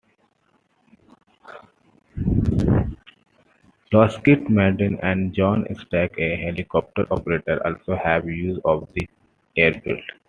[3.93, 9.07] Lockheed Martin and Jon Stark, a helicopter operator, also have use of the
[9.55, 10.01] airfield.